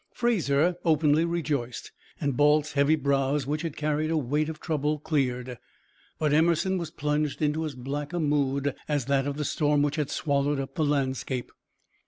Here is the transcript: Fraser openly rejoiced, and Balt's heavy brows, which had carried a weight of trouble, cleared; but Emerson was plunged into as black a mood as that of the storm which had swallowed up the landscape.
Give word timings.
Fraser 0.15 0.77
openly 0.83 1.25
rejoiced, 1.25 1.91
and 2.19 2.35
Balt's 2.35 2.71
heavy 2.71 2.95
brows, 2.95 3.45
which 3.45 3.61
had 3.61 3.77
carried 3.77 4.09
a 4.09 4.17
weight 4.17 4.49
of 4.49 4.59
trouble, 4.59 4.97
cleared; 4.97 5.59
but 6.17 6.33
Emerson 6.33 6.79
was 6.79 6.89
plunged 6.89 7.39
into 7.39 7.63
as 7.65 7.75
black 7.75 8.11
a 8.11 8.19
mood 8.19 8.73
as 8.87 9.05
that 9.05 9.27
of 9.27 9.37
the 9.37 9.45
storm 9.45 9.83
which 9.83 9.97
had 9.97 10.09
swallowed 10.09 10.59
up 10.59 10.73
the 10.73 10.83
landscape. 10.83 11.51